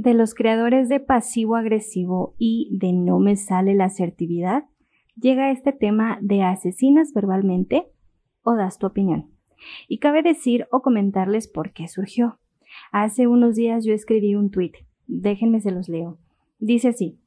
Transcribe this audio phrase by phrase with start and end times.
[0.00, 4.64] de los creadores de pasivo agresivo y de no me sale la asertividad,
[5.14, 7.86] llega este tema de asesinas verbalmente
[8.42, 9.30] o das tu opinión.
[9.88, 12.38] Y cabe decir o comentarles por qué surgió.
[12.92, 14.72] Hace unos días yo escribí un tweet.
[15.06, 16.18] Déjenme se los leo.
[16.58, 17.20] Dice así.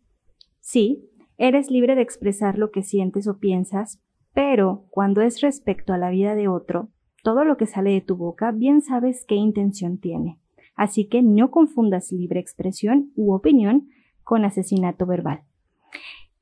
[0.60, 4.02] Sí, eres libre de expresar lo que sientes o piensas,
[4.34, 6.90] pero cuando es respecto a la vida de otro,
[7.22, 10.40] todo lo que sale de tu boca bien sabes qué intención tiene.
[10.76, 13.90] Así que no confundas libre expresión u opinión
[14.24, 15.44] con asesinato verbal.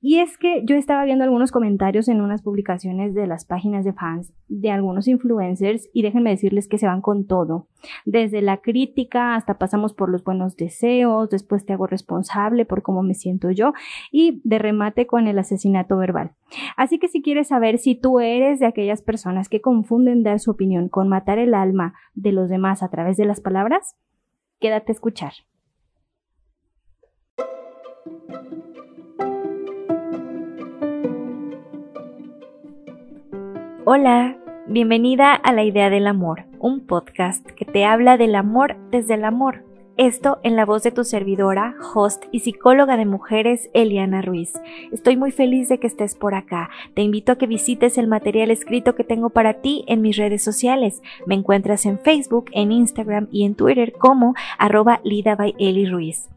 [0.03, 3.93] Y es que yo estaba viendo algunos comentarios en unas publicaciones de las páginas de
[3.93, 7.67] fans de algunos influencers y déjenme decirles que se van con todo.
[8.03, 13.03] Desde la crítica hasta pasamos por los buenos deseos, después te hago responsable por cómo
[13.03, 13.73] me siento yo
[14.11, 16.31] y de remate con el asesinato verbal.
[16.77, 20.49] Así que si quieres saber si tú eres de aquellas personas que confunden dar su
[20.49, 23.95] opinión con matar el alma de los demás a través de las palabras,
[24.61, 25.33] quédate a escuchar.
[33.83, 34.37] Hola,
[34.67, 39.25] bienvenida a La Idea del Amor, un podcast que te habla del amor desde el
[39.25, 39.65] amor.
[40.01, 44.53] Esto en la voz de tu servidora, host y psicóloga de mujeres, Eliana Ruiz.
[44.91, 46.71] Estoy muy feliz de que estés por acá.
[46.95, 50.43] Te invito a que visites el material escrito que tengo para ti en mis redes
[50.43, 51.03] sociales.
[51.27, 55.53] Me encuentras en Facebook, en Instagram y en Twitter como arroba Lida by
[55.91, 56.27] Ruiz.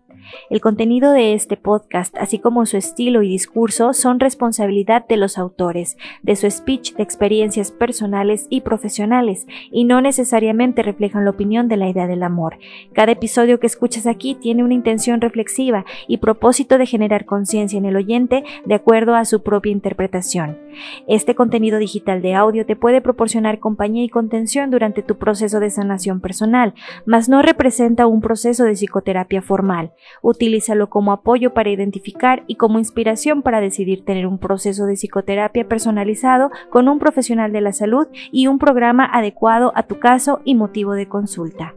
[0.50, 5.39] El contenido de este podcast, así como su estilo y discurso, son responsabilidad de los
[5.39, 11.69] autores, de su speech de experiencias personales y profesionales, y no necesariamente reflejan la opinión
[11.69, 12.58] de la idea del amor.
[12.92, 17.84] Cada episodio que escuchas aquí tiene una intención reflexiva y propósito de generar conciencia en
[17.84, 20.59] el oyente de acuerdo a su propia interpretación.
[21.06, 25.70] Este contenido digital de audio te puede proporcionar compañía y contención durante tu proceso de
[25.70, 26.75] sanación personal,
[27.06, 29.92] mas no representa un proceso de psicoterapia formal.
[30.22, 35.68] Utilízalo como apoyo para identificar y como inspiración para decidir tener un proceso de psicoterapia
[35.68, 40.54] personalizado con un profesional de la salud y un programa adecuado a tu caso y
[40.54, 41.74] motivo de consulta.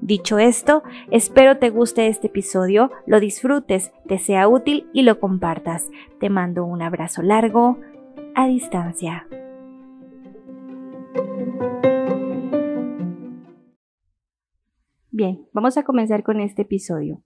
[0.00, 5.88] Dicho esto, espero te guste este episodio, lo disfrutes, te sea útil y lo compartas.
[6.20, 7.78] Te mando un abrazo largo
[8.34, 9.26] a distancia.
[15.10, 17.22] Bien, vamos a comenzar con este episodio.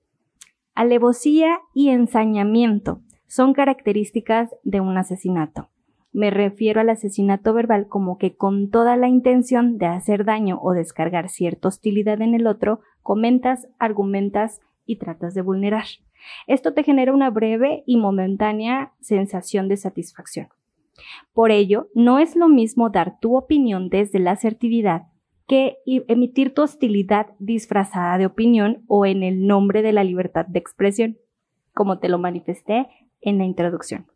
[0.78, 5.70] Alevosía y ensañamiento son características de un asesinato.
[6.12, 10.74] Me refiero al asesinato verbal como que con toda la intención de hacer daño o
[10.74, 15.86] descargar cierta hostilidad en el otro, comentas, argumentas y tratas de vulnerar.
[16.46, 20.46] Esto te genera una breve y momentánea sensación de satisfacción.
[21.32, 25.08] Por ello, no es lo mismo dar tu opinión desde la asertividad
[25.48, 30.58] que emitir tu hostilidad disfrazada de opinión o en el nombre de la libertad de
[30.58, 31.16] expresión,
[31.72, 32.86] como te lo manifesté
[33.22, 34.06] en la introducción.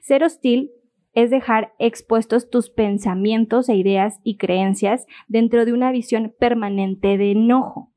[0.00, 0.72] Ser hostil
[1.12, 7.32] es dejar expuestos tus pensamientos e ideas y creencias dentro de una visión permanente de
[7.32, 7.92] enojo.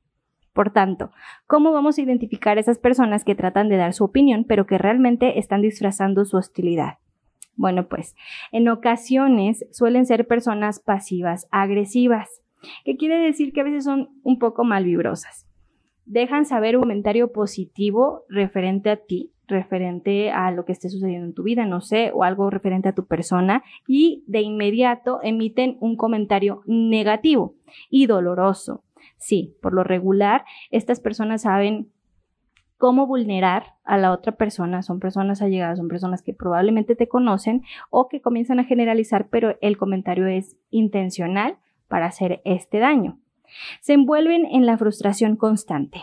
[0.53, 1.11] Por tanto,
[1.47, 5.39] ¿cómo vamos a identificar esas personas que tratan de dar su opinión pero que realmente
[5.39, 6.97] están disfrazando su hostilidad?
[7.55, 8.15] Bueno, pues
[8.51, 12.41] en ocasiones suelen ser personas pasivas agresivas
[12.85, 15.47] ¿Qué quiere decir que a veces son un poco malvibrosas.
[16.05, 21.33] Dejan saber un comentario positivo referente a ti, referente a lo que esté sucediendo en
[21.33, 25.95] tu vida, no sé, o algo referente a tu persona, y de inmediato emiten un
[25.95, 27.55] comentario negativo
[27.89, 28.83] y doloroso.
[29.17, 31.91] Sí, por lo regular, estas personas saben
[32.77, 37.61] cómo vulnerar a la otra persona, son personas allegadas, son personas que probablemente te conocen
[37.91, 41.57] o que comienzan a generalizar, pero el comentario es intencional
[41.91, 43.19] para hacer este daño.
[43.81, 45.99] Se envuelven en la frustración constante.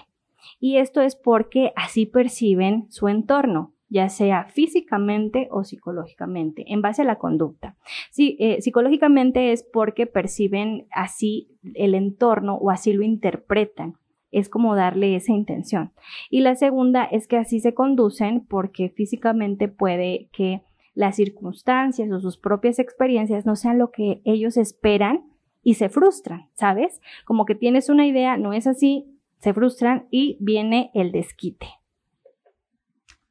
[0.61, 7.03] Y esto es porque así perciben su entorno, ya sea físicamente o psicológicamente, en base
[7.03, 7.75] a la conducta.
[8.11, 13.95] Sí, eh, psicológicamente es porque perciben así el entorno o así lo interpretan.
[14.31, 15.93] Es como darle esa intención.
[16.29, 20.61] Y la segunda es que así se conducen porque físicamente puede que
[20.93, 25.28] las circunstancias o sus propias experiencias no sean lo que ellos esperan
[25.69, 26.99] y se frustran, ¿sabes?
[27.27, 29.05] Como que tienes una idea, no es así,
[29.39, 31.67] se frustran y viene el desquite.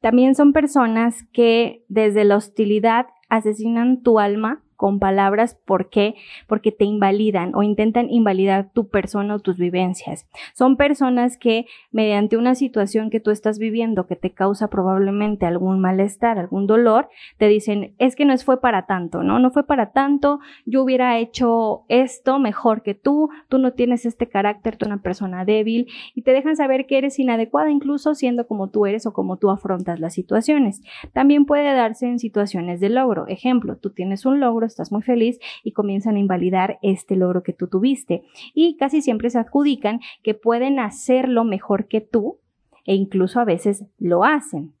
[0.00, 5.60] También son personas que desde la hostilidad asesinan tu alma con palabras.
[5.66, 6.14] ¿Por qué?
[6.46, 10.26] Porque te invalidan o intentan invalidar tu persona o tus vivencias.
[10.54, 15.80] Son personas que mediante una situación que tú estás viviendo que te causa probablemente algún
[15.80, 19.40] malestar, algún dolor, te dicen, es que no fue para tanto, ¿no?
[19.40, 24.28] No fue para tanto, yo hubiera hecho esto mejor que tú, tú no tienes este
[24.28, 28.46] carácter, tú eres una persona débil y te dejan saber que eres inadecuada incluso siendo
[28.46, 30.82] como tú eres o como tú afrontas las situaciones.
[31.12, 33.26] También puede darse en situaciones de logro.
[33.26, 37.52] Ejemplo, tú tienes un logro, estás muy feliz y comienzan a invalidar este logro que
[37.52, 38.22] tú tuviste.
[38.54, 42.38] Y casi siempre se adjudican que pueden hacerlo mejor que tú
[42.84, 44.72] e incluso a veces lo hacen.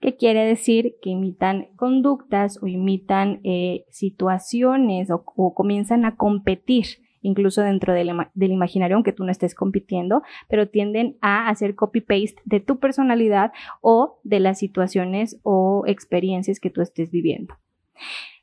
[0.00, 0.94] ¿Qué quiere decir?
[1.02, 6.86] Que imitan conductas o imitan eh, situaciones o, comienzan a competir
[7.20, 12.40] incluso dentro del, del, imaginario, aunque tú no estés compitiendo, pero tienden a hacer copy-paste
[12.44, 17.56] de tu personalidad o de las situaciones o experiencias que tú estés viviendo.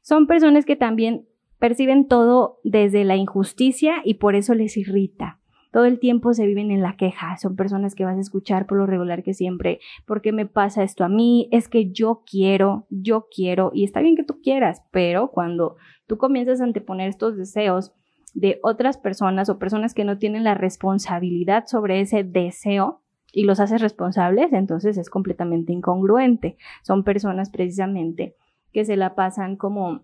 [0.06, 1.26] Son personas que también
[1.58, 5.40] perciben todo desde la injusticia y por eso les irrita.
[5.72, 7.36] Todo el tiempo se viven en la queja.
[7.38, 10.84] Son personas que vas a escuchar por lo regular que siempre, ¿por qué me pasa
[10.84, 11.50] esto a mí?
[11.52, 16.20] Es que yo quiero, yo quiero, y está bien que tú quieras, pero cuando tú
[16.20, 17.92] comienzas a anteponer estos deseos
[18.36, 23.02] de otras personas o personas que no tienen la responsabilidad sobre ese deseo,
[23.36, 26.56] y los haces responsables, entonces es completamente incongruente.
[26.84, 28.36] Son personas precisamente
[28.76, 30.02] que se la pasan como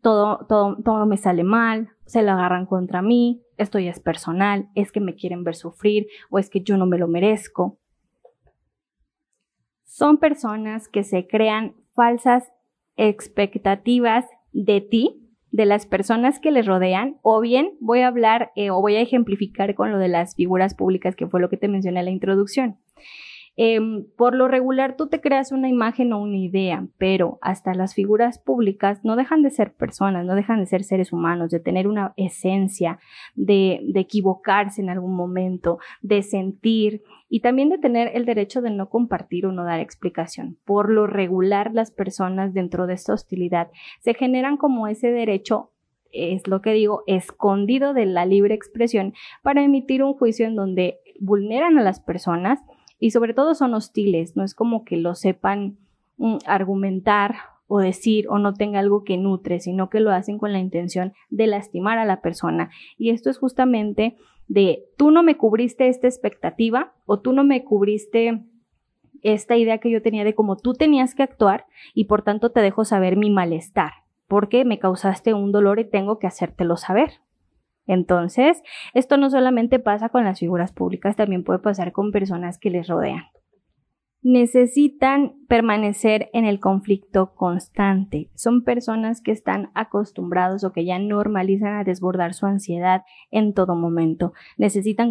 [0.00, 4.68] todo, todo, todo me sale mal, se la agarran contra mí, esto ya es personal,
[4.76, 7.80] es que me quieren ver sufrir o es que yo no me lo merezco.
[9.82, 12.52] Son personas que se crean falsas
[12.94, 18.70] expectativas de ti, de las personas que les rodean, o bien voy a hablar eh,
[18.70, 21.66] o voy a ejemplificar con lo de las figuras públicas, que fue lo que te
[21.66, 22.78] mencioné en la introducción.
[23.56, 27.94] Em, por lo regular tú te creas una imagen o una idea, pero hasta las
[27.94, 31.86] figuras públicas no dejan de ser personas, no dejan de ser seres humanos, de tener
[31.86, 32.98] una esencia,
[33.36, 38.70] de, de equivocarse en algún momento, de sentir y también de tener el derecho de
[38.70, 40.58] no compartir o no dar explicación.
[40.64, 43.70] Por lo regular las personas dentro de esta hostilidad
[44.00, 45.70] se generan como ese derecho
[46.14, 51.00] es lo que digo, escondido de la libre expresión para emitir un juicio en donde
[51.20, 52.60] vulneran a las personas
[53.04, 55.76] y sobre todo son hostiles, no es como que lo sepan
[56.16, 57.34] mm, argumentar
[57.66, 61.12] o decir o no tenga algo que nutre, sino que lo hacen con la intención
[61.28, 62.70] de lastimar a la persona.
[62.96, 64.16] Y esto es justamente
[64.48, 68.42] de tú no me cubriste esta expectativa o tú no me cubriste
[69.20, 72.60] esta idea que yo tenía de cómo tú tenías que actuar y por tanto te
[72.60, 73.92] dejo saber mi malestar,
[74.28, 77.20] porque me causaste un dolor y tengo que hacértelo saber.
[77.86, 78.62] Entonces,
[78.94, 82.88] esto no solamente pasa con las figuras públicas, también puede pasar con personas que les
[82.88, 83.24] rodean.
[84.22, 88.28] Necesitan permanecer en el conflicto constante.
[88.34, 93.74] Son personas que están acostumbrados o que ya normalizan a desbordar su ansiedad en todo
[93.74, 94.32] momento.
[94.56, 95.10] Necesitan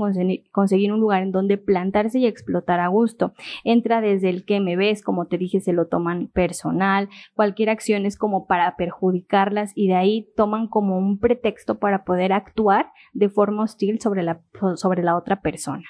[0.51, 3.33] conseguir un lugar en donde plantarse y explotar a gusto.
[3.63, 7.09] Entra desde el que me ves, como te dije, se lo toman personal.
[7.35, 12.33] Cualquier acción es como para perjudicarlas y de ahí toman como un pretexto para poder
[12.33, 14.41] actuar de forma hostil sobre la,
[14.75, 15.85] sobre la otra persona.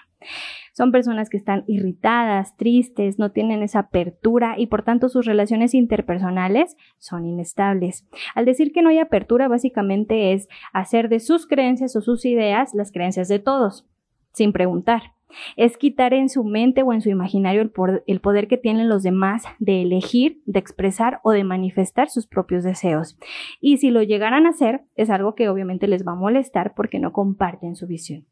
[0.73, 5.73] Son personas que están irritadas, tristes, no tienen esa apertura y por tanto sus relaciones
[5.73, 8.07] interpersonales son inestables.
[8.35, 12.73] Al decir que no hay apertura, básicamente es hacer de sus creencias o sus ideas
[12.73, 13.87] las creencias de todos,
[14.31, 15.13] sin preguntar.
[15.55, 18.87] Es quitar en su mente o en su imaginario el poder, el poder, que tienen
[18.87, 23.17] los demás de elegir, de expresar o de manifestar sus propios deseos.
[23.59, 26.99] Y si lo llegaran a hacer, es algo que obviamente les va a molestar porque
[26.99, 28.27] no comparten su visión.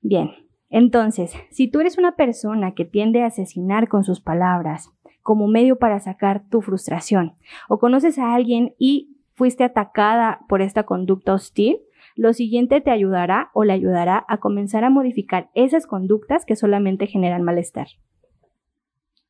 [0.00, 0.30] Bien,
[0.70, 4.90] entonces, si tú eres una persona que tiende a asesinar con sus palabras
[5.22, 7.34] como medio para sacar tu frustración,
[7.68, 11.78] o conoces a alguien y fuiste atacada por esta conducta hostil,
[12.16, 17.06] lo siguiente te ayudará o le ayudará a comenzar a modificar esas conductas que solamente
[17.06, 17.88] generan malestar.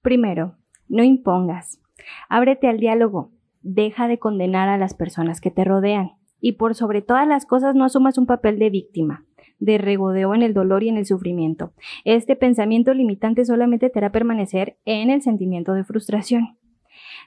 [0.03, 0.57] Primero,
[0.89, 1.81] no impongas.
[2.29, 3.31] Ábrete al diálogo.
[3.63, 6.13] Deja de condenar a las personas que te rodean.
[6.41, 9.25] Y por sobre todas las cosas no asumas un papel de víctima
[9.59, 11.73] de regodeo en el dolor y en el sufrimiento.
[12.05, 16.59] Este pensamiento limitante solamente te hará permanecer en el sentimiento de frustración.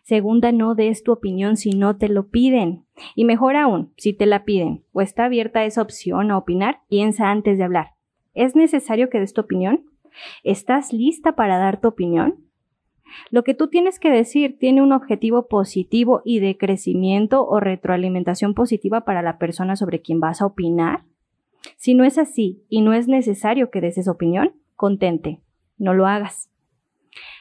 [0.03, 2.85] Segunda, no des tu opinión si no te lo piden.
[3.15, 7.29] Y mejor aún, si te la piden o está abierta esa opción a opinar, piensa
[7.29, 7.91] antes de hablar.
[8.33, 9.85] ¿Es necesario que des tu opinión?
[10.43, 12.47] ¿Estás lista para dar tu opinión?
[13.29, 18.53] Lo que tú tienes que decir tiene un objetivo positivo y de crecimiento o retroalimentación
[18.53, 21.03] positiva para la persona sobre quien vas a opinar.
[21.75, 25.41] Si no es así y no es necesario que des esa opinión, contente,
[25.77, 26.49] no lo hagas.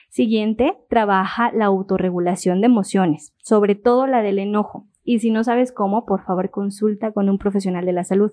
[0.08, 4.86] Siguiente, trabaja la autorregulación de emociones, sobre todo la del enojo.
[5.04, 8.32] Y si no sabes cómo, por favor consulta con un profesional de la salud.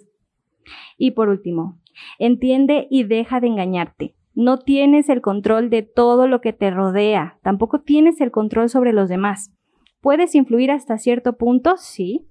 [0.98, 1.80] Y por último,
[2.20, 4.16] entiende y deja de engañarte.
[4.34, 8.94] No tienes el control de todo lo que te rodea, tampoco tienes el control sobre
[8.94, 9.54] los demás.
[10.02, 11.76] ¿Puedes influir hasta cierto punto?
[11.78, 12.28] Sí,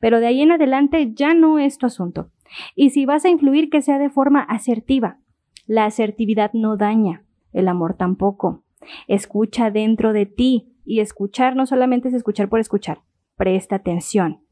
[0.00, 2.30] pero de ahí en adelante ya no es tu asunto.
[2.74, 5.18] Y si vas a influir, que sea de forma asertiva.
[5.66, 8.64] La asertividad no daña, el amor tampoco.
[9.08, 13.00] Escucha dentro de ti y escuchar no solamente es escuchar por escuchar,
[13.36, 14.42] presta atención.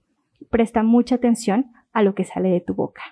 [0.50, 3.02] Presta mucha atención a lo que sale de tu boca.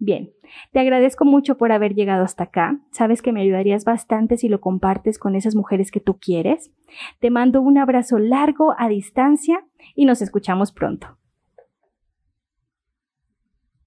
[0.00, 0.30] Bien,
[0.72, 2.78] te agradezco mucho por haber llegado hasta acá.
[2.92, 6.70] Sabes que me ayudarías bastante si lo compartes con esas mujeres que tú quieres.
[7.18, 9.66] Te mando un abrazo largo a distancia
[9.96, 11.18] y nos escuchamos pronto.